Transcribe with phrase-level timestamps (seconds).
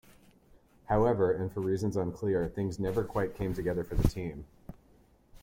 [0.85, 4.47] However, and for reasons unclear, things never quite came together for the team.